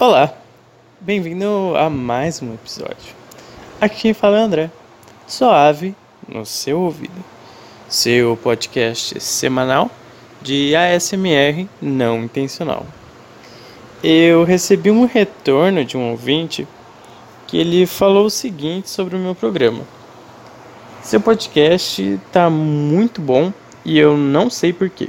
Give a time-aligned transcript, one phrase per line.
[0.00, 0.32] Olá,
[1.00, 3.16] bem-vindo a mais um episódio.
[3.80, 4.70] Aqui quem fala é André,
[5.26, 5.92] suave
[6.28, 7.24] no seu ouvido,
[7.88, 9.90] seu podcast semanal
[10.40, 12.86] de ASMR não intencional.
[14.00, 16.64] Eu recebi um retorno de um ouvinte
[17.48, 19.82] que ele falou o seguinte sobre o meu programa.
[21.02, 23.52] Seu podcast está muito bom
[23.84, 25.08] e eu não sei porquê.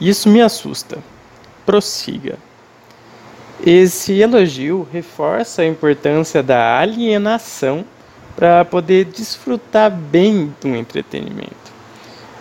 [0.00, 1.00] Isso me assusta.
[1.66, 2.38] Prossiga.
[3.64, 7.84] Esse elogio reforça a importância da alienação
[8.34, 11.70] para poder desfrutar bem do entretenimento.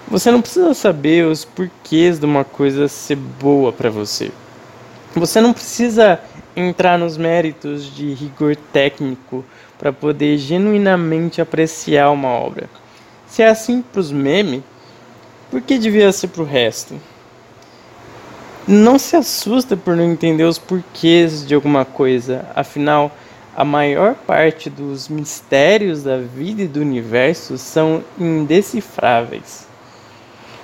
[0.07, 4.31] Você não precisa saber os porquês de uma coisa ser boa para você.
[5.13, 6.21] Você não precisa
[6.55, 9.43] entrar nos méritos de rigor técnico
[9.77, 12.69] para poder genuinamente apreciar uma obra.
[13.27, 14.61] Se é assim para os memes,
[15.51, 16.95] por que devia ser para o resto?
[18.71, 23.11] Não se assusta por não entender os porquês de alguma coisa, afinal,
[23.57, 29.67] a maior parte dos mistérios da vida e do universo são indecifráveis.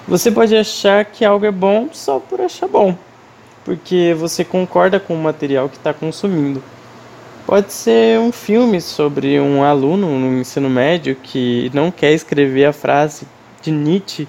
[0.08, 2.96] Você pode achar que algo é bom só por achar bom,
[3.64, 6.62] porque você concorda com o material que está consumindo.
[7.44, 12.72] Pode ser um filme sobre um aluno no ensino médio que não quer escrever a
[12.72, 13.26] frase
[13.64, 14.28] de Nietzsche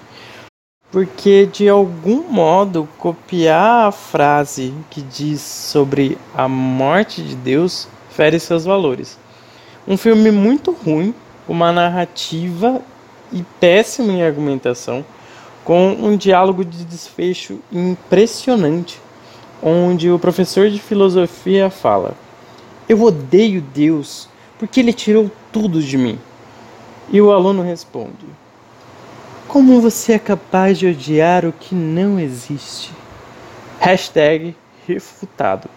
[0.91, 8.39] porque de algum modo copiar a frase que diz sobre a morte de Deus fere
[8.39, 9.17] seus valores.
[9.87, 11.13] Um filme muito ruim,
[11.47, 12.81] uma narrativa
[13.31, 15.05] e péssima em argumentação,
[15.63, 19.01] com um diálogo de desfecho impressionante,
[19.61, 22.15] onde o professor de filosofia fala:
[22.87, 26.17] Eu odeio Deus porque ele tirou tudo de mim.
[27.09, 28.25] E o aluno responde:
[29.47, 32.91] como você é capaz de odiar o que não existe?
[33.79, 35.69] Hashtag refutado.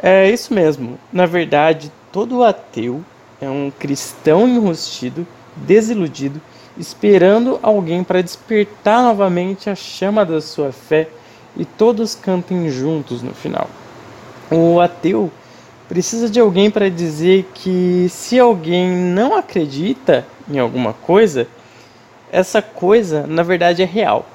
[0.00, 0.98] É isso mesmo.
[1.12, 3.02] Na verdade, todo ateu
[3.40, 6.40] é um cristão enrustido, desiludido,
[6.76, 11.08] esperando alguém para despertar novamente a chama da sua fé
[11.56, 13.68] e todos cantem juntos no final.
[14.50, 15.30] O ateu
[15.88, 21.48] precisa de alguém para dizer que se alguém não acredita em alguma coisa,
[22.34, 24.26] essa coisa na verdade é real.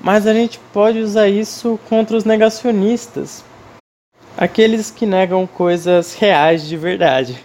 [0.00, 3.44] Mas a gente pode usar isso contra os negacionistas,
[4.36, 7.38] aqueles que negam coisas reais de verdade.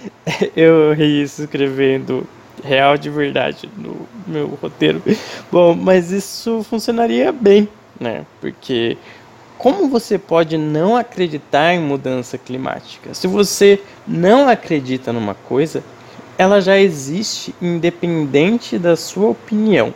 [0.56, 2.26] Eu ri isso escrevendo
[2.64, 5.02] real de verdade no meu roteiro.
[5.52, 7.68] Bom, mas isso funcionaria bem,
[8.00, 8.24] né?
[8.40, 8.96] Porque
[9.58, 13.12] como você pode não acreditar em mudança climática?
[13.12, 15.84] Se você não acredita numa coisa,
[16.38, 19.92] ela já existe independente da sua opinião.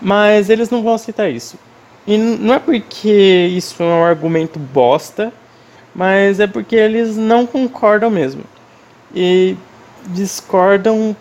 [0.00, 1.58] Mas eles não vão aceitar isso.
[2.06, 5.32] E não é porque isso é um argumento bosta,
[5.92, 8.44] mas é porque eles não concordam mesmo.
[9.12, 9.56] E
[10.06, 11.16] discordam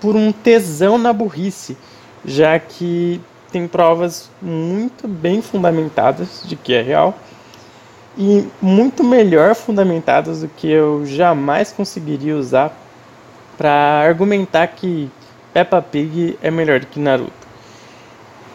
[0.00, 1.76] por um tesão na burrice,
[2.24, 3.20] já que
[3.50, 7.18] tem provas muito bem fundamentadas de que é real
[8.16, 12.81] e muito melhor fundamentadas do que eu jamais conseguiria usar
[13.56, 15.10] para argumentar que
[15.52, 17.32] Peppa Pig é melhor que Naruto.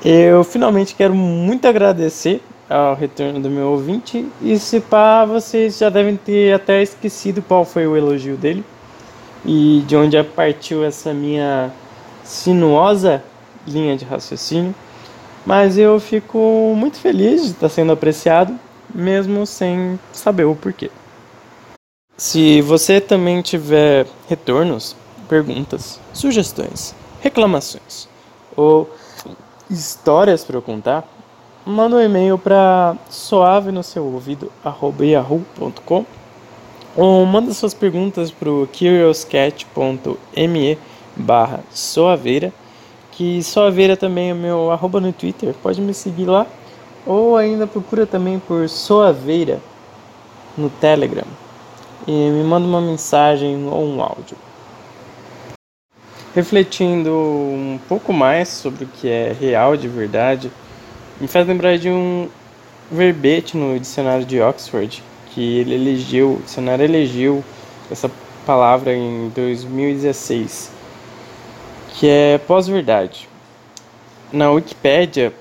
[0.03, 5.89] Eu finalmente quero muito agradecer ao retorno do meu ouvinte e se pá, vocês já
[5.89, 8.63] devem ter até esquecido qual foi o elogio dele
[9.45, 11.71] e de onde partiu essa minha
[12.23, 13.23] sinuosa
[13.65, 14.75] linha de raciocínio.
[15.45, 18.53] Mas eu fico muito feliz de estar sendo apreciado,
[18.93, 20.91] mesmo sem saber o porquê.
[22.19, 24.95] Se você também tiver retornos,
[25.29, 28.09] perguntas, sugestões, reclamações
[28.55, 28.89] ou
[29.69, 31.07] histórias para eu contar,
[31.63, 34.51] manda um e-mail para suave no seu ouvido
[34.99, 36.03] yahoo.com
[36.95, 40.79] ou manda suas perguntas para o curiouscat.me
[41.15, 42.51] barra soaveira
[43.11, 46.47] que soaveira também é meu arroba no Twitter, pode me seguir lá
[47.05, 49.61] ou ainda procura também por soaveira
[50.57, 51.27] no Telegram
[52.07, 54.37] e me manda uma mensagem ou um áudio.
[56.33, 60.51] Refletindo um pouco mais sobre o que é real de verdade,
[61.19, 62.29] me faz lembrar de um
[62.89, 65.03] verbete no dicionário de Oxford
[65.37, 67.43] que ele o dicionário elegeu
[67.91, 68.09] essa
[68.45, 70.71] palavra em 2016,
[71.93, 73.27] que é pós-verdade.
[74.31, 75.33] Na Wikipédia,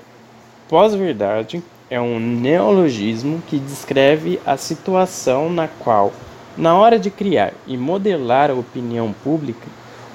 [0.67, 6.11] pós-verdade é um neologismo que descreve a situação na qual
[6.57, 9.67] na hora de criar e modelar a opinião pública,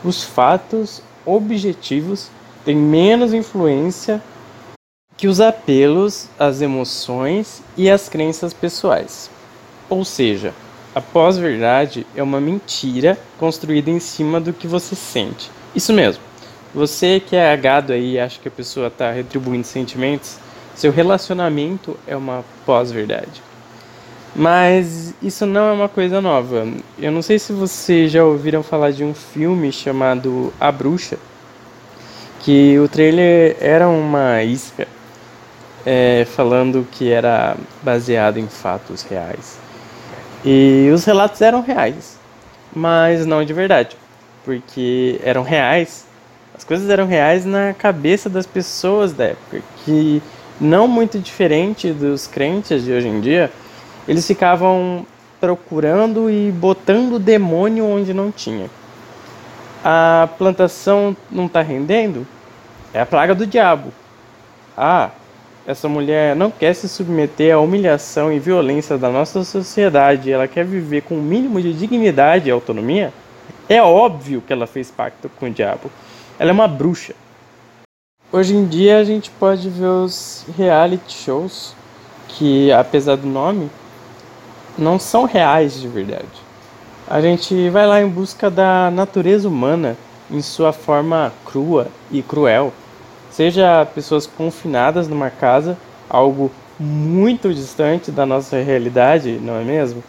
[0.05, 2.29] os fatos objetivos
[2.65, 4.21] têm menos influência
[5.17, 9.31] que os apelos, as emoções e as crenças pessoais.
[9.89, 10.53] Ou seja,
[10.95, 15.51] a pós-verdade é uma mentira construída em cima do que você sente.
[15.75, 16.23] Isso mesmo.
[16.75, 20.39] Você que é gado aí e acha que a pessoa está retribuindo sentimentos,
[20.75, 23.43] seu relacionamento é uma pós-verdade.
[24.35, 26.67] Mas isso não é uma coisa nova.
[26.99, 31.19] Eu não sei se vocês já ouviram falar de um filme chamado A Bruxa,
[32.41, 34.89] que o trailer era uma isca
[35.85, 39.59] é, falando que era baseado em fatos reais.
[40.45, 42.19] E os relatos eram reais,
[42.75, 43.97] mas não de verdade,
[44.45, 46.07] porque eram reais.
[46.57, 50.23] As coisas eram reais na cabeça das pessoas da época, que
[50.61, 53.51] não muito diferente dos crentes de hoje em dia,
[54.07, 55.07] eles ficavam
[55.41, 58.71] procurando e botando demônio onde não tinha.
[59.85, 62.27] A plantação não está rendendo?
[62.95, 63.93] É a praga do diabo.
[64.77, 65.11] Ah,
[65.67, 70.65] essa mulher não quer se submeter à humilhação e violência da nossa sociedade, ela quer
[70.65, 73.13] viver com o um mínimo de dignidade e autonomia?
[73.69, 75.91] É óbvio que ela fez pacto com o diabo.
[76.39, 77.15] Ela é uma bruxa.
[78.33, 81.75] Hoje em dia a gente pode ver os reality shows
[82.29, 83.71] que, apesar do nome,
[84.79, 86.53] não são reais de verdade.
[87.09, 89.97] A gente vai lá em busca da natureza humana
[90.31, 92.73] em sua forma crua e cruel.
[93.31, 95.77] Seja pessoas confinadas numa casa,
[96.09, 100.03] algo muito distante da nossa realidade, não é mesmo?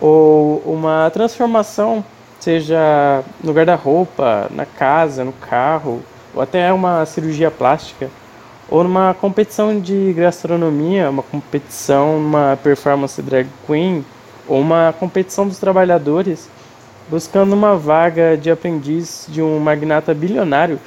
[0.00, 2.04] Ou uma transformação,
[2.38, 6.02] seja no guarda-roupa, na casa, no carro,
[6.34, 8.08] ou até uma cirurgia plástica,
[8.70, 14.04] ou numa competição de gastronomia, uma competição, uma performance drag queen,
[14.46, 16.48] ou uma competição dos trabalhadores
[17.10, 20.78] buscando uma vaga de aprendiz de um magnata bilionário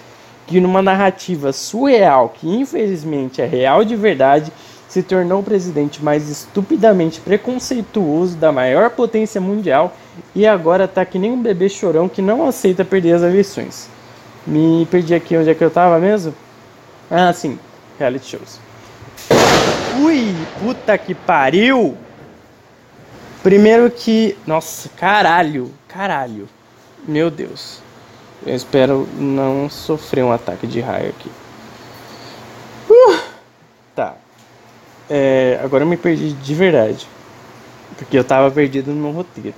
[0.47, 4.51] que numa narrativa surreal, que infelizmente é real de verdade,
[4.87, 9.93] se tornou o presidente mais estupidamente preconceituoso da maior potência mundial
[10.35, 13.89] e agora tá que nem um bebê chorão que não aceita perder as eleições.
[14.45, 16.33] Me perdi aqui onde é que eu tava mesmo?
[17.09, 17.57] Ah, sim,
[18.03, 18.59] reality shows.
[20.01, 21.97] Ui, puta que pariu!
[23.41, 24.37] Primeiro que.
[24.45, 26.47] Nossa, caralho, caralho.
[27.07, 27.81] Meu Deus.
[28.45, 31.31] Eu espero não sofrer um ataque de raio aqui.
[32.89, 33.19] Uh,
[33.95, 34.15] tá.
[35.09, 37.07] É, agora eu me perdi de verdade.
[37.97, 39.55] Porque eu tava perdido no meu roteiro.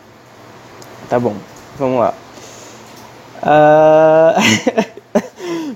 [1.09, 1.36] Tá bom,
[1.77, 2.13] vamos lá.
[3.41, 4.95] Uh...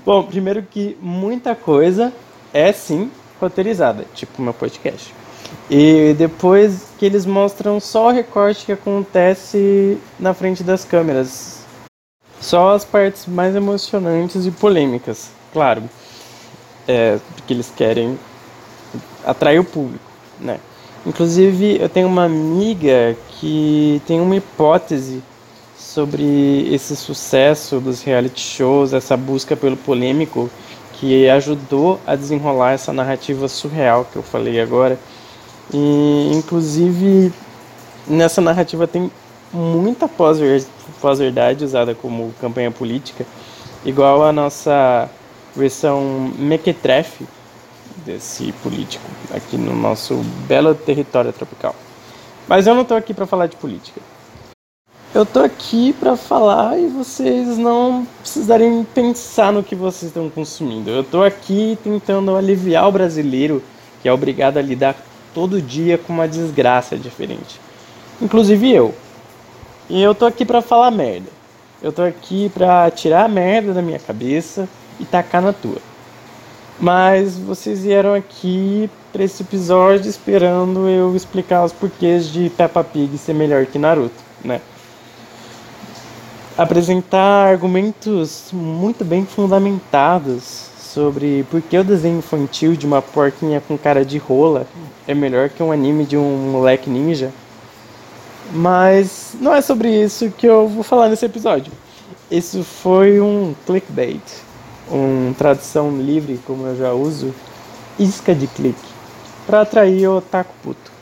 [0.04, 2.12] Bom, primeiro que muita coisa
[2.52, 3.10] é sim
[3.40, 5.14] roteirizada, tipo meu podcast.
[5.70, 11.60] E depois que eles mostram só o recorte que acontece na frente das câmeras.
[12.40, 15.82] Só as partes mais emocionantes e polêmicas, claro.
[16.88, 18.18] É, porque eles querem
[19.24, 20.04] atrair o público,
[20.40, 20.58] né?
[21.06, 25.22] Inclusive, eu tenho uma amiga que tem uma hipótese
[25.78, 30.50] sobre esse sucesso dos reality shows, essa busca pelo polêmico
[31.00, 34.98] que ajudou a desenrolar essa narrativa surreal que eu falei agora.
[35.72, 37.32] E inclusive
[38.06, 39.10] nessa narrativa tem
[39.52, 43.26] muita pós-verdade usada como campanha política,
[43.84, 45.08] igual a nossa
[45.56, 47.26] versão mequetrefe
[48.04, 49.04] desse político
[49.34, 50.16] aqui no nosso
[50.46, 51.74] belo território tropical.
[52.46, 54.00] Mas eu não estou aqui para falar de política.
[55.12, 60.88] Eu tô aqui para falar e vocês não precisarem pensar no que vocês estão consumindo.
[60.88, 63.60] Eu tô aqui tentando aliviar o brasileiro
[64.00, 64.94] que é obrigado a lidar
[65.34, 67.60] todo dia com uma desgraça diferente.
[68.22, 68.94] Inclusive eu.
[69.88, 71.28] E eu tô aqui para falar merda.
[71.82, 74.68] Eu tô aqui para tirar a merda da minha cabeça
[75.00, 75.78] e tacar na tua.
[76.78, 83.18] Mas vocês vieram aqui para esse episódio esperando eu explicar os porquês de Peppa Pig
[83.18, 84.14] ser melhor que Naruto,
[84.44, 84.60] né?
[86.60, 93.78] Apresentar argumentos muito bem fundamentados sobre por que o desenho infantil de uma porquinha com
[93.78, 94.66] cara de rola
[95.08, 97.32] é melhor que um anime de um moleque ninja.
[98.52, 101.72] Mas não é sobre isso que eu vou falar nesse episódio.
[102.30, 104.20] Isso foi um clickbait,
[104.90, 107.34] uma tradução livre, como eu já uso,
[107.98, 108.88] isca de clique,
[109.46, 110.92] para atrair o otaku puto.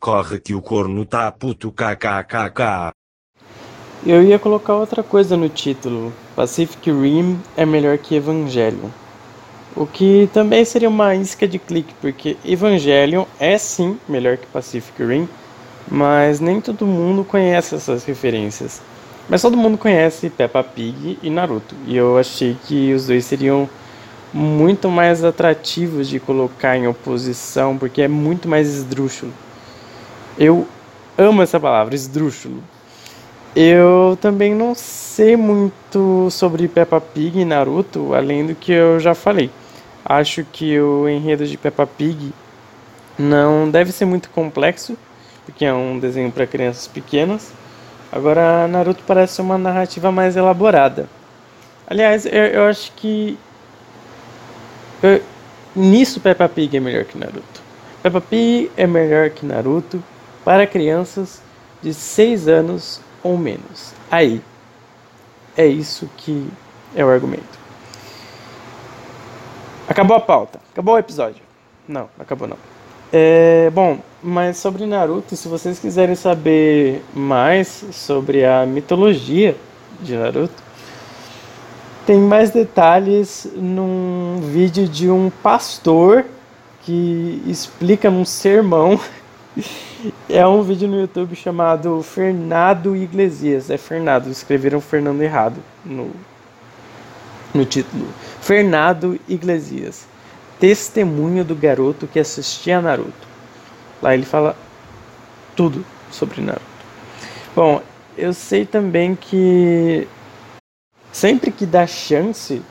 [0.00, 2.94] Corre que o corno tá puto kkkk.
[4.06, 6.12] Eu ia colocar outra coisa no título.
[6.36, 8.90] Pacific Rim é melhor que Evangelion.
[9.74, 15.02] O que também seria uma isca de clique, porque Evangelion é sim melhor que Pacific
[15.02, 15.26] Rim,
[15.88, 18.82] mas nem todo mundo conhece essas referências.
[19.26, 23.66] Mas todo mundo conhece Peppa Pig e Naruto, e eu achei que os dois seriam
[24.34, 29.32] muito mais atrativos de colocar em oposição, porque é muito mais esdrúxulo.
[30.38, 30.68] Eu
[31.16, 32.62] amo essa palavra, esdrúxulo.
[33.56, 39.14] Eu também não sei muito sobre Peppa Pig e Naruto, além do que eu já
[39.14, 39.48] falei.
[40.04, 42.32] Acho que o enredo de Peppa Pig
[43.16, 44.98] não deve ser muito complexo,
[45.46, 47.52] porque é um desenho para crianças pequenas.
[48.10, 51.08] Agora, Naruto parece uma narrativa mais elaborada.
[51.86, 53.38] Aliás, eu, eu acho que
[55.00, 55.22] eu,
[55.76, 57.62] nisso Peppa Pig é melhor que Naruto.
[58.02, 60.02] Peppa Pig é melhor que Naruto
[60.44, 61.40] para crianças
[61.80, 63.92] de 6 anos ou menos.
[64.08, 64.40] Aí,
[65.56, 66.48] é isso que
[66.94, 67.58] é o argumento.
[69.88, 70.60] Acabou a pauta.
[70.72, 71.42] Acabou o episódio.
[71.88, 72.56] Não, acabou não.
[73.12, 79.56] É, bom, mas sobre Naruto, se vocês quiserem saber mais sobre a mitologia
[80.00, 80.62] de Naruto,
[82.06, 86.24] tem mais detalhes num vídeo de um pastor
[86.82, 89.00] que explica num sermão.
[90.28, 93.68] É um vídeo no YouTube chamado Fernando Iglesias.
[93.68, 96.10] É Fernando, escreveram Fernando errado no,
[97.52, 98.08] no título.
[98.40, 100.06] Fernando Iglesias.
[100.58, 103.28] Testemunho do garoto que assistia a Naruto.
[104.00, 104.56] Lá ele fala
[105.54, 106.64] tudo sobre Naruto.
[107.54, 107.82] Bom,
[108.16, 110.08] eu sei também que
[111.12, 112.62] sempre que dá chance,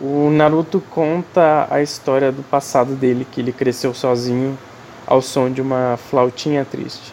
[0.00, 4.56] o Naruto conta a história do passado dele, que ele cresceu sozinho
[5.06, 7.12] ao som de uma flautinha triste.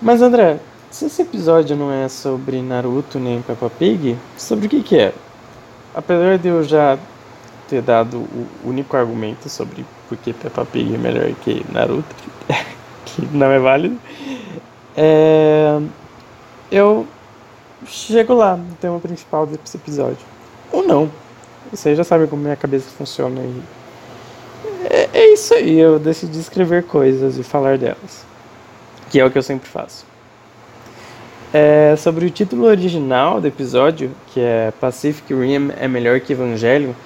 [0.00, 0.58] Mas André,
[0.90, 5.12] se esse episódio não é sobre Naruto nem Peppa Pig, sobre o que, que é?
[5.94, 6.98] Apesar de eu já
[7.68, 12.14] ter dado o único argumento sobre por que Peppa Pig é melhor que Naruto,
[13.04, 13.98] que não é válido,
[14.96, 15.80] é...
[16.70, 17.06] eu
[17.86, 20.24] chego lá no tema principal desse episódio.
[20.72, 21.10] Ou não.
[21.76, 23.62] Vocês já sabem como minha cabeça funciona aí.
[24.88, 28.24] É, é isso aí, eu decidi escrever coisas e falar delas.
[29.10, 30.06] Que é o que eu sempre faço.
[31.52, 36.96] É, sobre o título original do episódio, que é Pacific Rim é melhor que Evangelho,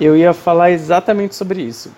[0.00, 1.92] eu ia falar exatamente sobre isso.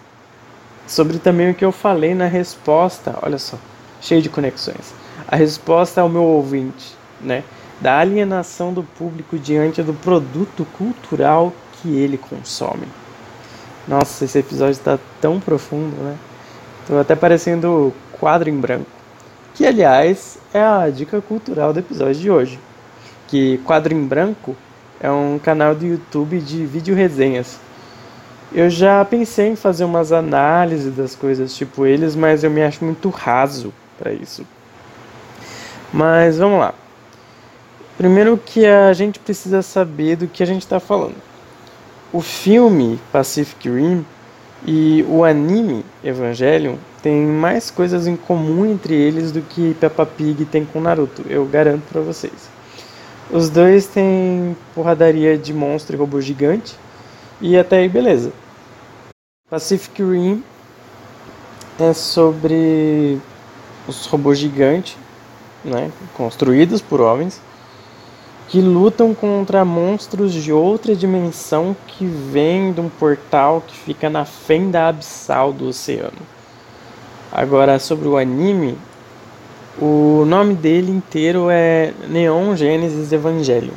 [0.88, 3.56] Sobre também o que eu falei na resposta, olha só,
[4.00, 4.92] cheio de conexões.
[5.28, 7.44] A resposta ao meu ouvinte, né?
[7.80, 11.52] Da alienação do público diante do produto cultural
[11.84, 12.88] que ele consome.
[13.86, 16.16] Nossa, esse episódio está tão profundo, né?
[16.86, 18.86] Tô até parecendo quadro em branco.
[19.54, 22.58] Que, aliás, é a dica cultural do episódio de hoje.
[23.28, 24.56] Que Quadro em Branco
[24.98, 27.58] é um canal do YouTube de vídeo resenhas.
[28.50, 32.82] Eu já pensei em fazer umas análises das coisas tipo eles, mas eu me acho
[32.82, 34.46] muito raso para isso.
[35.92, 36.72] Mas vamos lá.
[37.98, 41.33] Primeiro que a gente precisa saber do que a gente está falando.
[42.14, 44.06] O filme Pacific Rim
[44.64, 50.44] e o anime Evangelion têm mais coisas em comum entre eles do que Peppa Pig
[50.44, 52.48] tem com Naruto, eu garanto para vocês.
[53.32, 56.76] Os dois têm porradaria de monstro e robô gigante,
[57.40, 58.32] e até aí beleza.
[59.50, 60.44] Pacific Rim
[61.80, 63.18] é sobre
[63.88, 64.96] os robôs gigantes,
[65.64, 67.40] né, construídos por homens,
[68.48, 74.24] que lutam contra monstros de outra dimensão que vêm de um portal que fica na
[74.24, 76.12] fenda abissal do oceano.
[77.32, 78.76] Agora, sobre o anime,
[79.80, 83.74] o nome dele inteiro é Neon Genesis Evangelion,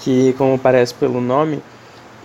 [0.00, 1.62] que, como parece pelo nome,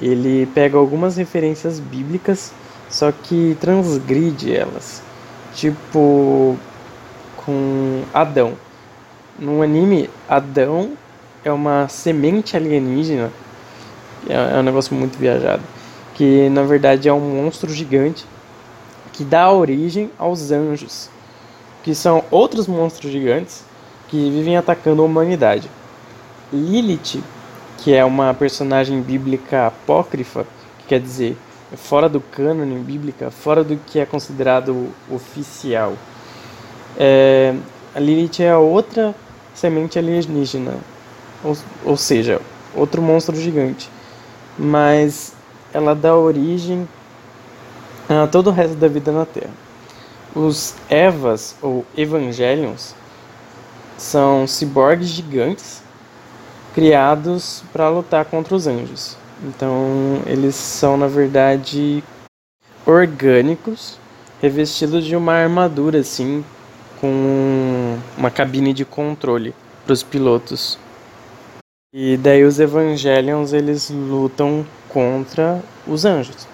[0.01, 2.51] ele pega algumas referências bíblicas,
[2.89, 5.01] só que transgride elas.
[5.53, 6.57] Tipo,
[7.37, 8.53] com Adão.
[9.39, 10.91] No anime, Adão
[11.45, 13.31] é uma semente alienígena.
[14.27, 15.61] É, é um negócio muito viajado.
[16.15, 18.25] Que na verdade é um monstro gigante
[19.13, 21.09] que dá origem aos anjos,
[21.83, 23.63] que são outros monstros gigantes
[24.09, 25.69] que vivem atacando a humanidade.
[26.51, 27.23] Lilith,
[27.77, 30.45] que é uma personagem bíblica apócrifa,
[30.79, 31.37] que quer dizer
[31.77, 35.93] fora do cânone bíblica, fora do que é considerado oficial.
[36.97, 37.53] É,
[37.93, 39.13] a Lilith é outra
[39.53, 40.73] semente alienígena
[41.45, 42.41] ou, ou seja,
[42.73, 43.89] outro monstro gigante.
[44.57, 45.33] Mas
[45.73, 46.87] ela dá origem
[48.09, 49.53] a todo o resto da vida na Terra.
[50.35, 52.95] Os Evas ou Evangelions
[53.97, 55.81] são ciborgues gigantes
[56.73, 59.15] criados para lutar contra os anjos.
[59.43, 62.03] Então, eles são na verdade
[62.85, 63.97] orgânicos,
[64.41, 66.43] revestidos de uma armadura assim,
[66.99, 69.53] com uma cabine de controle
[69.85, 70.77] para os pilotos
[71.97, 76.45] e daí os Evangelions eles lutam contra os anjos.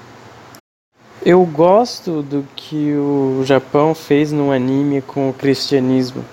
[1.25, 6.23] Eu gosto do que o Japão fez no anime com o cristianismo,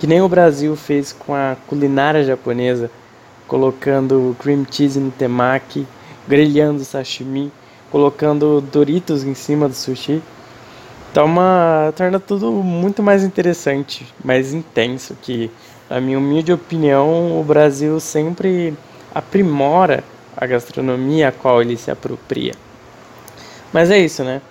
[0.00, 2.90] que nem o Brasil fez com a culinária japonesa,
[3.46, 5.86] colocando cream cheese no temaki,
[6.26, 7.52] grelhando sashimi,
[7.88, 10.20] colocando Doritos em cima do sushi.
[11.14, 15.52] Toma, torna tudo muito mais interessante, mais intenso, que
[15.88, 18.74] na minha humilde opinião, o Brasil sempre
[19.14, 20.02] aprimora
[20.36, 22.54] a gastronomia a qual ele se apropria.
[23.72, 24.42] Mas é isso, né?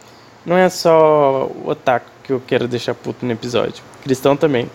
[0.45, 3.83] Não é só o otaku que eu quero deixar puto no episódio.
[4.03, 4.69] Cristão também.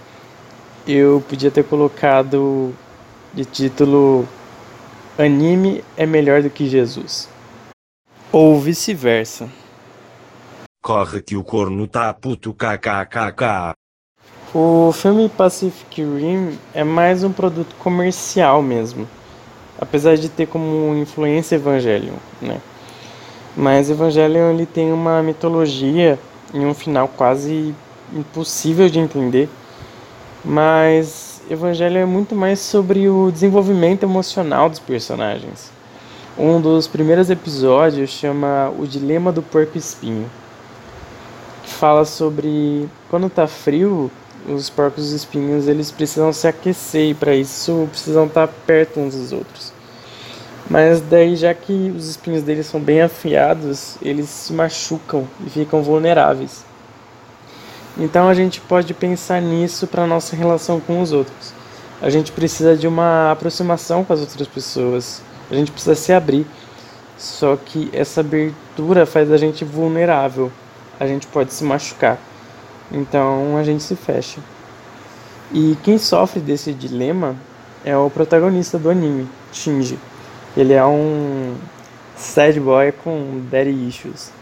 [0.87, 2.75] Eu podia ter colocado
[3.33, 4.29] de título
[5.19, 7.29] Anime é melhor do que Jesus.
[8.33, 9.49] Ou vice-versa.
[10.83, 13.75] Corre que o corno tá puto kkkk.
[14.53, 19.07] O filme Pacific Rim é mais um produto comercial mesmo.
[19.81, 22.61] Apesar de ter como influência Evangelion, né?
[23.57, 26.19] Mas Evangelion ele tem uma mitologia
[26.53, 27.73] e um final quase
[28.13, 29.49] impossível de entender.
[30.45, 35.71] Mas Evangelion é muito mais sobre o desenvolvimento emocional dos personagens.
[36.37, 40.29] Um dos primeiros episódios chama O Dilema do Porco Espinho.
[41.63, 44.11] Que fala sobre quando tá frio,
[44.49, 49.15] os porcos espinhos eles precisam se aquecer e para isso precisam estar tá perto uns
[49.15, 49.73] dos outros.
[50.69, 55.83] Mas daí, já que os espinhos deles são bem afiados, eles se machucam e ficam
[55.83, 56.65] vulneráveis.
[57.99, 61.53] Então a gente pode pensar nisso para nossa relação com os outros.
[62.01, 65.21] A gente precisa de uma aproximação com as outras pessoas.
[65.51, 66.47] A gente precisa se abrir.
[67.19, 70.51] Só que essa abertura faz a gente vulnerável.
[70.99, 72.19] A gente pode se machucar.
[72.91, 74.41] Então a gente se fecha.
[75.53, 77.37] E quem sofre desse dilema
[77.85, 79.99] é o protagonista do anime, Shinji.
[80.57, 81.55] Ele é um
[82.17, 84.33] sad boy com daddy issues.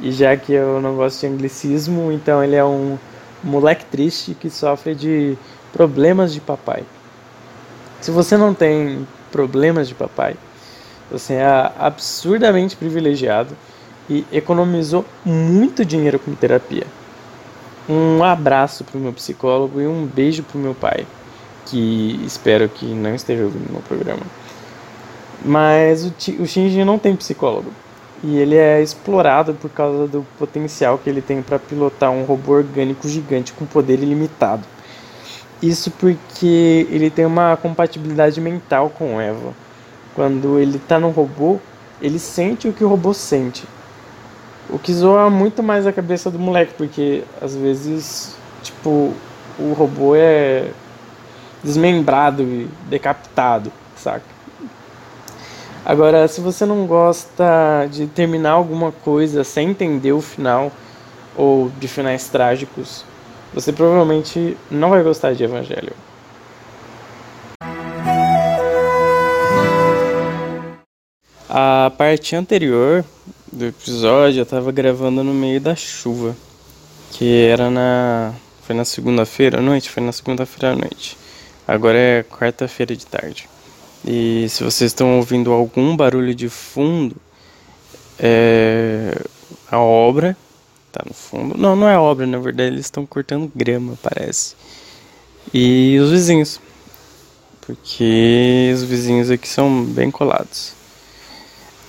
[0.00, 2.98] E já que eu não gosto de anglicismo, então ele é um
[3.42, 5.36] moleque triste que sofre de
[5.72, 6.84] problemas de papai.
[8.00, 10.36] Se você não tem problemas de papai,
[11.10, 13.56] você é absurdamente privilegiado
[14.08, 16.86] e economizou muito dinheiro com terapia.
[17.88, 21.06] Um abraço para o meu psicólogo e um beijo para o meu pai,
[21.64, 24.22] que espero que não esteja ouvindo meu programa.
[25.42, 27.72] Mas o, o Shinji não tem psicólogo.
[28.22, 32.54] E ele é explorado por causa do potencial que ele tem para pilotar um robô
[32.54, 34.64] orgânico gigante com poder ilimitado.
[35.62, 39.54] Isso porque ele tem uma compatibilidade mental com Eva.
[40.14, 41.58] Quando ele está no robô,
[42.02, 43.64] ele sente o que o robô sente.
[44.70, 49.14] O que zoa muito mais a cabeça do moleque, porque às vezes, tipo,
[49.58, 50.70] o robô é
[51.64, 54.38] desmembrado e decapitado, saca?
[55.84, 60.70] Agora, se você não gosta de terminar alguma coisa sem entender o final
[61.34, 63.04] ou de finais trágicos,
[63.54, 65.92] você provavelmente não vai gostar de Evangelho.
[71.48, 73.02] A parte anterior
[73.58, 76.36] do episódio eu tava gravando no meio da chuva,
[77.10, 81.18] que era na foi na segunda-feira à noite, foi na segunda-feira à noite.
[81.66, 83.48] Agora é quarta-feira de tarde.
[84.06, 87.16] E se vocês estão ouvindo algum barulho de fundo,
[88.18, 89.12] é
[89.70, 90.36] a obra
[90.92, 91.58] tá no fundo.
[91.58, 94.54] Não, não é obra, na verdade eles estão cortando grama, parece.
[95.52, 96.60] E os vizinhos,
[97.62, 100.77] porque os vizinhos aqui são bem colados.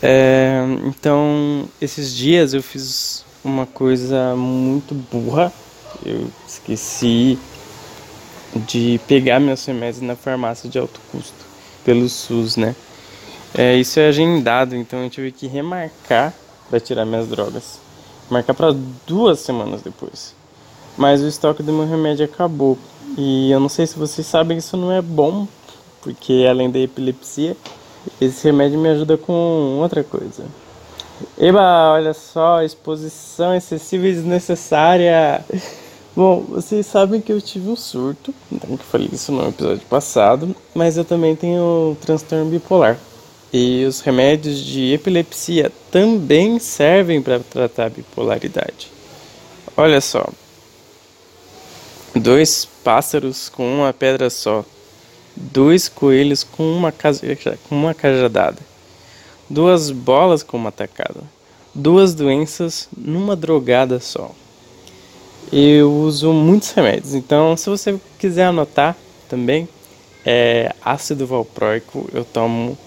[0.01, 5.51] É, então, esses dias eu fiz uma coisa muito burra.
[6.05, 7.37] Eu esqueci
[8.55, 11.45] de pegar meus remédios na farmácia de alto custo
[11.83, 12.75] pelo SUS, né?
[13.53, 16.33] É, isso é agendado, então eu tive que remarcar
[16.69, 17.79] para tirar minhas drogas.
[18.29, 18.75] Marcar para
[19.07, 20.35] duas semanas depois.
[20.97, 22.77] Mas o estoque do meu remédio acabou.
[23.17, 25.47] E eu não sei se vocês sabem, isso não é bom,
[26.01, 27.57] porque além da epilepsia,
[28.19, 30.43] esse remédio me ajuda com outra coisa.
[31.37, 35.43] Eba, olha só, exposição excessiva e desnecessária.
[36.15, 40.55] Bom, vocês sabem que eu tive um surto, então que falei isso no episódio passado,
[40.73, 42.97] mas eu também tenho transtorno bipolar.
[43.51, 48.91] E os remédios de epilepsia também servem para tratar a bipolaridade.
[49.75, 50.27] Olha só.
[52.15, 54.63] Dois pássaros com uma pedra só.
[55.35, 58.57] Dois coelhos com uma, com uma cajadada.
[59.49, 61.21] Duas bolas com uma tacada.
[61.73, 64.31] Duas doenças numa drogada só
[65.51, 67.13] eu uso muitos remédios.
[67.13, 68.95] Então, se você quiser anotar
[69.27, 69.67] também,
[70.25, 72.77] é ácido valproico, eu tomo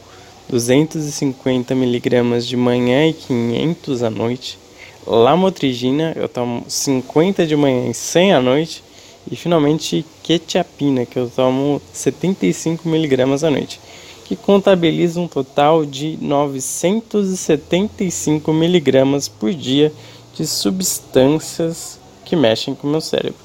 [0.49, 4.59] 250 miligramas de manhã e 500 à noite.
[5.05, 8.85] lamotrigina, eu tomo 50 de manhã e 100 à noite,
[9.31, 13.79] e finalmente quetiapina, que eu tomo 75 miligramas à noite,
[14.25, 19.93] que contabiliza um total de 975 miligramas por dia
[20.35, 23.39] de substâncias que mexem com o meu cérebro.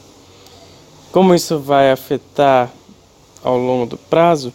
[1.12, 2.72] Como isso vai afetar
[3.44, 4.54] ao longo do prazo,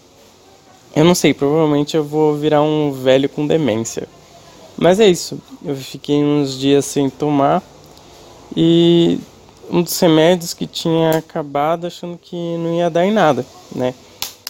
[0.94, 4.06] eu não sei, provavelmente eu vou virar um velho com demência.
[4.76, 7.62] Mas é isso, eu fiquei uns dias sem tomar
[8.56, 9.18] e
[9.70, 13.44] um dos remédios que tinha acabado achando que não ia dar em nada,
[13.74, 13.94] né?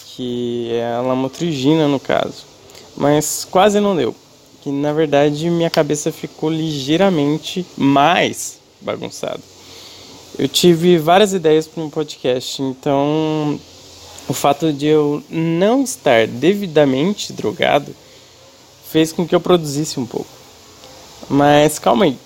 [0.07, 2.45] Que é a lamotrigina no caso.
[2.95, 4.15] Mas quase não deu.
[4.61, 9.39] Que na verdade minha cabeça ficou ligeiramente mais bagunçada.
[10.37, 13.59] Eu tive várias ideias para um podcast, então
[14.27, 17.93] o fato de eu não estar devidamente drogado
[18.89, 20.29] fez com que eu produzisse um pouco.
[21.29, 22.17] Mas calma aí,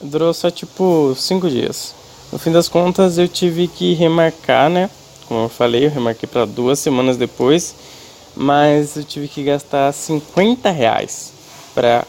[0.00, 1.94] durou só tipo cinco dias.
[2.32, 4.90] No fim das contas, eu tive que remarcar, né?
[5.28, 7.74] Como eu falei, eu remarquei para duas semanas depois,
[8.34, 11.32] mas eu tive que gastar 50 reais
[11.74, 12.04] para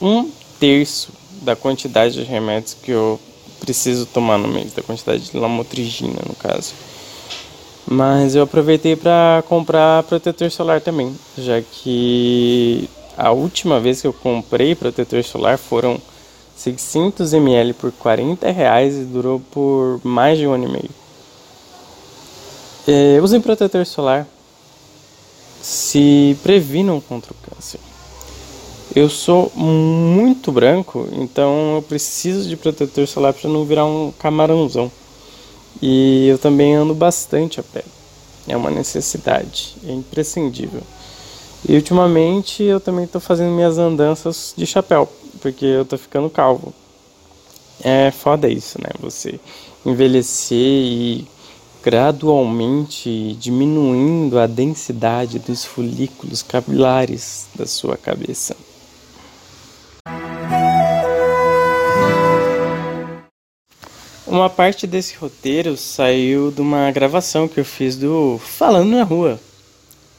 [0.00, 1.10] um terço
[1.42, 3.18] da quantidade de remédios que eu
[3.60, 6.72] preciso tomar no mês, da quantidade de lamotrigina, no caso.
[7.86, 14.12] Mas eu aproveitei para comprar protetor solar também, já que a última vez que eu
[14.12, 16.00] comprei protetor solar foram
[16.56, 20.90] 600 ml por 40 reais e durou por mais de um ano e meio.
[22.86, 24.26] É, usem protetor solar.
[25.60, 27.78] Se previnam contra o câncer.
[28.94, 34.90] Eu sou muito branco, então eu preciso de protetor solar para não virar um camarãozão.
[35.80, 37.84] E eu também ando bastante a pé.
[38.46, 40.82] É uma necessidade, é imprescindível.
[41.66, 45.08] E ultimamente eu também estou fazendo minhas andanças de chapéu
[45.42, 46.72] porque eu tô ficando calvo.
[47.82, 48.90] É foda isso, né?
[49.00, 49.40] Você
[49.84, 51.26] envelhecer e
[51.82, 58.56] gradualmente diminuindo a densidade dos folículos capilares da sua cabeça.
[64.24, 69.38] Uma parte desse roteiro saiu de uma gravação que eu fiz do Falando na Rua.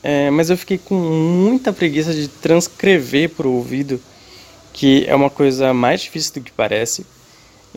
[0.03, 3.99] É, mas eu fiquei com muita preguiça de transcrever por ouvido
[4.73, 7.05] que é uma coisa mais difícil do que parece.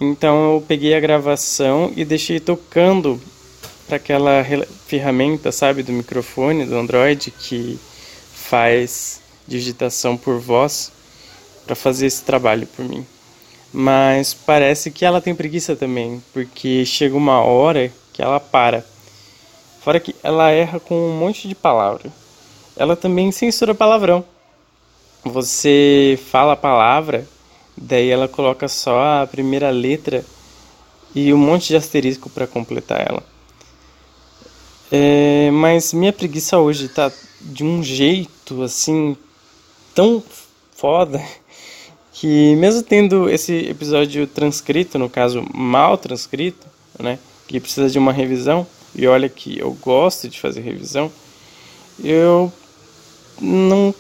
[0.00, 3.20] Então eu peguei a gravação e deixei tocando
[3.86, 4.44] para aquela
[4.86, 7.78] ferramenta, sabe, do microfone do Android que
[8.34, 10.90] faz digitação por voz
[11.66, 13.06] para fazer esse trabalho por mim.
[13.72, 18.84] Mas parece que ela tem preguiça também, porque chega uma hora que ela para.
[19.82, 22.10] Fora que ela erra com um monte de palavra.
[22.76, 24.24] Ela também censura palavrão
[25.30, 27.26] você fala a palavra,
[27.76, 30.24] daí ela coloca só a primeira letra
[31.14, 33.22] e um monte de asterisco para completar ela.
[34.90, 37.10] É, mas minha preguiça hoje tá
[37.40, 39.16] de um jeito assim
[39.94, 40.22] tão
[40.76, 41.20] foda
[42.12, 46.66] que mesmo tendo esse episódio transcrito, no caso mal transcrito,
[46.98, 51.12] né, que precisa de uma revisão, e olha que eu gosto de fazer revisão,
[52.02, 52.50] eu
[53.40, 53.94] não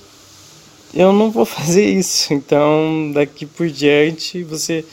[0.94, 2.32] eu não vou fazer isso.
[2.32, 4.84] Então, daqui por diante, você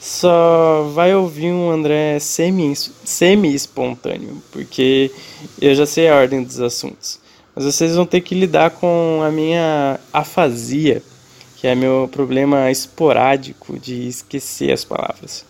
[0.00, 5.10] só vai ouvir um André semi-espontâneo, porque
[5.60, 7.18] eu já sei a ordem dos assuntos.
[7.54, 11.02] Mas vocês vão ter que lidar com a minha afasia,
[11.56, 15.44] que é meu problema esporádico de esquecer as palavras.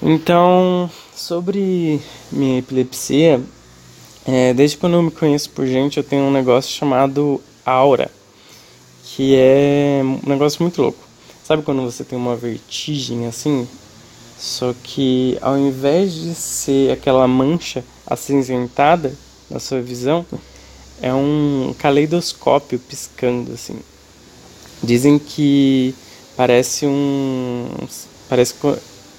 [0.00, 3.40] Então, sobre minha epilepsia,
[4.24, 8.08] é, desde quando eu me conheço por gente, eu tenho um negócio chamado aura
[9.14, 10.98] que é um negócio muito louco.
[11.44, 13.68] Sabe quando você tem uma vertigem assim?
[14.38, 19.14] Só que ao invés de ser aquela mancha acinzentada
[19.50, 20.24] na sua visão,
[21.00, 23.78] é um caleidoscópio piscando assim.
[24.82, 25.94] Dizem que
[26.36, 27.68] parece um
[28.28, 28.54] parece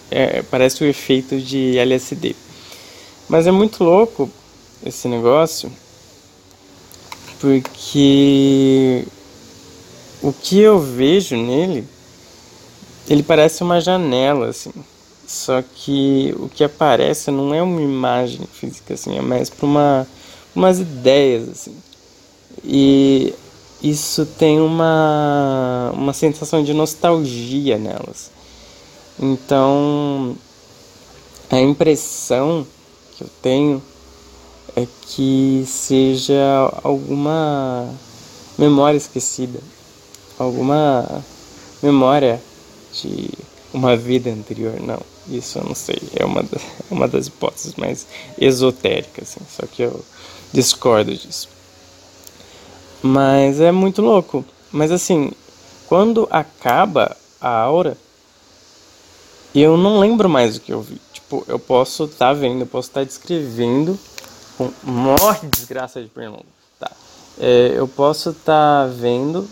[0.09, 2.35] é, parece o efeito de LSD.
[3.29, 4.29] Mas é muito louco
[4.83, 5.71] esse negócio
[7.39, 9.05] porque
[10.23, 11.85] o que eu vejo nele,
[13.09, 14.71] ele parece uma janela, assim.
[15.27, 20.07] Só que o que aparece não é uma imagem física, assim, é mais para uma,
[20.55, 21.75] umas ideias, assim.
[22.63, 23.33] E
[23.81, 28.31] isso tem uma, uma sensação de nostalgia nelas.
[29.19, 30.37] Então,
[31.49, 32.65] a impressão
[33.17, 33.83] que eu tenho
[34.73, 37.93] é que seja alguma
[38.57, 39.59] memória esquecida
[40.37, 41.23] alguma
[41.81, 42.41] memória
[42.93, 43.29] de
[43.73, 44.99] uma vida anterior, não.
[45.27, 46.01] Isso eu não sei.
[46.15, 46.41] É uma,
[46.89, 48.05] é uma das hipóteses mais
[48.37, 49.45] esotéricas, assim.
[49.49, 50.03] Só que eu
[50.51, 51.49] discordo disso.
[53.01, 54.45] Mas é muito louco.
[54.71, 55.31] Mas assim,
[55.87, 57.97] quando acaba a aura,
[59.53, 60.99] eu não lembro mais o que eu vi.
[61.11, 63.99] Tipo, eu posso estar tá vendo, eu posso estar tá descrevendo.
[64.57, 64.71] Com...
[64.83, 66.45] Morre desgraça de pernilongo.
[66.79, 66.91] Tá.
[67.39, 69.47] É, eu posso estar tá vendo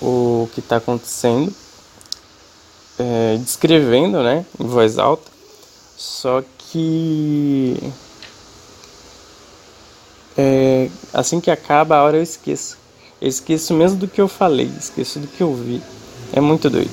[0.00, 1.52] o que está acontecendo
[2.98, 5.30] é, descrevendo, né, em voz alta,
[5.96, 7.76] só que
[10.36, 12.76] é, assim que acaba a hora eu esqueço.
[13.20, 15.82] Eu esqueço mesmo do que eu falei, esqueço do que eu vi.
[16.32, 16.90] É muito doido.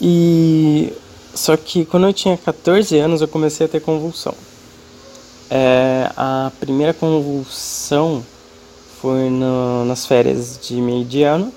[0.00, 0.92] E
[1.34, 4.34] só que quando eu tinha 14 anos eu comecei a ter convulsão.
[5.50, 8.24] É, a primeira convulsão
[9.02, 11.52] foi no, nas férias de meio de ano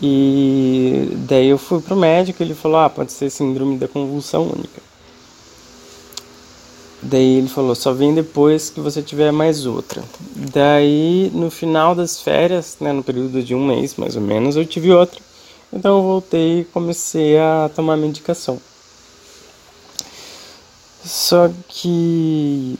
[0.00, 4.80] e daí eu fui pro médico, ele falou: "Ah, pode ser síndrome da convulsão única".
[7.02, 10.02] Daí ele falou: "Só vem depois que você tiver mais outra".
[10.34, 14.64] Daí no final das férias, né, no período de um mês mais ou menos, eu
[14.64, 15.20] tive outra.
[15.70, 18.58] Então eu voltei e comecei a tomar medicação.
[21.04, 22.78] Só que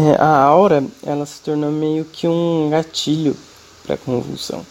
[0.00, 3.36] é, a aura, ela se tornou meio que um gatilho
[3.84, 4.64] para convulsão.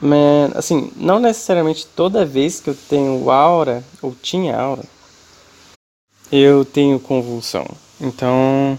[0.00, 4.84] Mas, assim, não necessariamente toda vez que eu tenho aura, ou tinha aura,
[6.32, 7.66] eu tenho convulsão.
[8.00, 8.78] Então,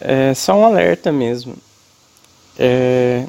[0.00, 1.56] é só um alerta mesmo.
[2.58, 3.26] É,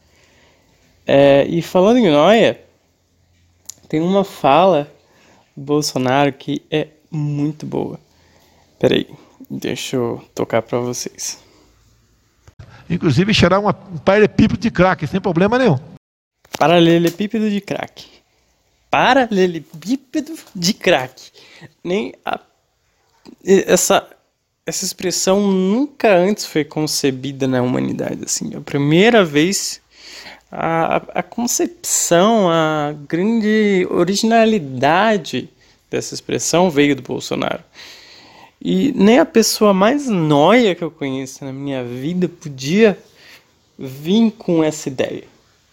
[1.06, 2.62] É, e falando em noia,
[3.90, 4.90] tem uma fala
[5.56, 8.00] do Bolsonaro que é muito boa.
[8.80, 9.08] Peraí.
[9.60, 11.38] Deixa eu tocar para vocês.
[12.90, 15.78] Inclusive cheirar uma, um paralelepípedo de crack, sem problema nenhum.
[16.58, 18.06] Paralelepípedo de crack.
[18.90, 21.32] Paralelepípedo de crack.
[21.84, 22.40] Nem a,
[23.46, 24.10] essa
[24.66, 28.56] essa expressão nunca antes foi concebida na humanidade assim.
[28.56, 29.82] A primeira vez
[30.52, 35.50] a, a concepção, a grande originalidade
[35.92, 37.64] dessa expressão veio do Bolsonaro.
[38.66, 42.98] E nem a pessoa mais noia que eu conheço na minha vida podia
[43.78, 45.26] vir com essa ideia.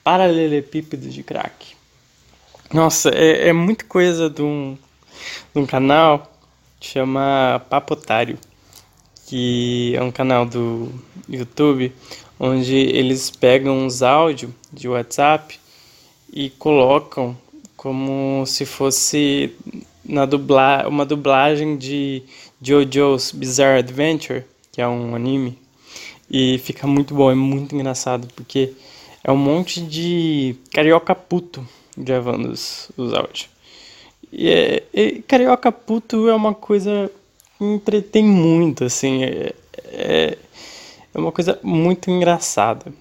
[0.02, 1.76] Paralelepípedo de crack.
[2.74, 4.76] Nossa, é, é muito coisa de um,
[5.54, 6.32] de um canal
[6.80, 8.36] que chama Papotário,
[9.26, 10.92] que é um canal do
[11.28, 11.92] YouTube
[12.40, 15.60] onde eles pegam uns áudios de WhatsApp
[16.32, 17.38] e colocam
[17.76, 19.54] como se fosse
[20.04, 22.24] na dubla uma dublagem de
[22.60, 25.58] JoJo's Bizarre Adventure, que é um anime,
[26.30, 28.72] e fica muito bom, é muito engraçado, porque
[29.24, 33.48] é um monte de carioca puto gravando os, os áudios.
[34.32, 37.10] E, é, e carioca puto é uma coisa
[37.58, 39.24] que entretém muito, assim.
[39.24, 39.54] É,
[39.86, 40.38] é,
[41.12, 42.92] é uma coisa muito engraçada.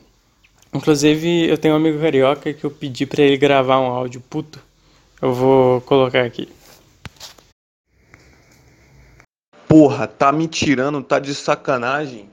[0.73, 4.59] Inclusive, eu tenho um amigo carioca que eu pedi para ele gravar um áudio puto.
[5.21, 6.47] Eu vou colocar aqui.
[9.69, 12.27] Porra, tá me tirando, tá de sacanagem?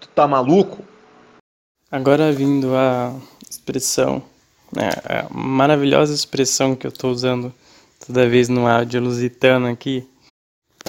[0.00, 0.82] Tu tá maluco?
[1.90, 3.14] Agora vindo a
[3.50, 4.22] expressão,
[4.72, 7.52] né, a maravilhosa expressão que eu tô usando
[8.06, 10.08] toda vez no áudio lusitano aqui.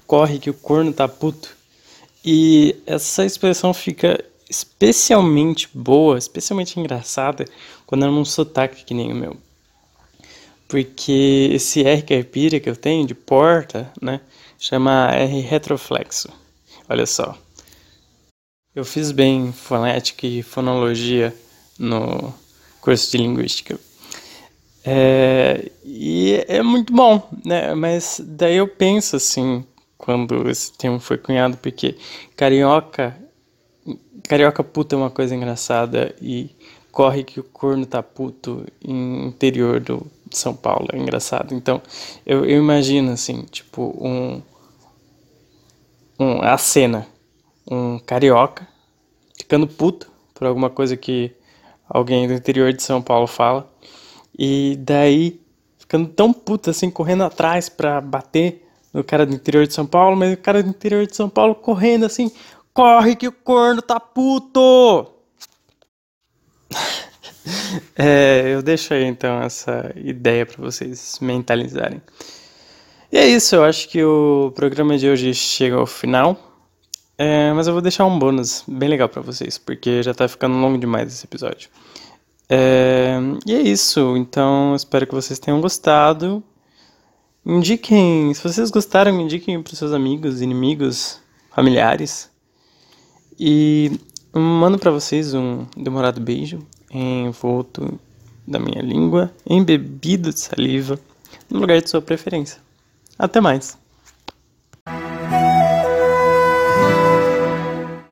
[0.08, 1.54] Corre que o corno tá puto.
[2.24, 7.44] E essa expressão fica especialmente boa, especialmente engraçada,
[7.86, 9.36] quando é num sotaque que nem o meu.
[10.70, 14.22] Porque esse R caipira que eu tenho de porta, né,
[14.66, 16.28] chama R retroflexo.
[16.90, 17.38] Olha só.
[18.74, 21.32] Eu fiz bem fonética e fonologia
[21.78, 22.34] no
[22.82, 23.80] curso de linguística.
[24.84, 27.76] É, e é muito bom, né?
[27.76, 29.64] Mas daí eu penso assim,
[30.00, 31.96] quando esse termo foi cunhado, porque
[32.36, 33.16] carioca
[34.28, 36.50] Carioca puta é uma coisa engraçada e
[36.92, 41.54] corre que o corno tá puto em interior do São Paulo, é engraçado.
[41.54, 41.80] Então,
[42.26, 44.42] eu, eu imagino assim, tipo, um,
[46.20, 47.08] um a cena,
[47.70, 48.68] um carioca
[49.38, 51.32] ficando puto por alguma coisa que
[51.88, 53.70] alguém do interior de São Paulo fala
[54.38, 55.42] e daí
[55.78, 60.16] ficando tão puto assim, correndo atrás para bater no cara do interior de São Paulo,
[60.16, 62.32] mas o cara do interior de São Paulo correndo assim,
[62.76, 65.10] Corre que o corno tá puto!
[67.96, 72.02] é, eu deixo aí então essa ideia para vocês mentalizarem.
[73.16, 76.38] E é isso, eu acho que o programa de hoje chega ao final.
[77.18, 80.58] É, mas eu vou deixar um bônus bem legal para vocês, porque já tá ficando
[80.58, 81.70] longo demais esse episódio.
[82.50, 86.44] É, e é isso, então espero que vocês tenham gostado.
[87.46, 92.30] Indiquem, se vocês gostaram, indiquem para seus amigos, inimigos, familiares.
[93.40, 93.98] E
[94.34, 96.60] mando para vocês um demorado beijo
[96.92, 97.98] envolto
[98.46, 101.00] da minha língua, embebido de saliva,
[101.50, 102.65] no lugar de sua preferência.
[103.18, 103.85] Até mais!